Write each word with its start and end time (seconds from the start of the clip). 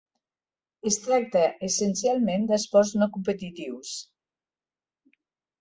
Es 0.91 0.95
tracta 1.01 1.43
essencialment 1.67 2.47
d'esports 2.53 2.95
no 3.03 3.11
competitius. 3.19 3.95